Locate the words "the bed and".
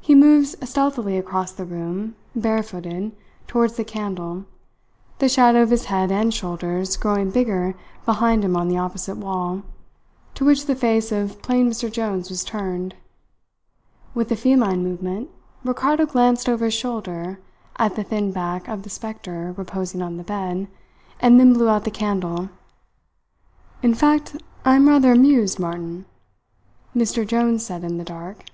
20.16-21.38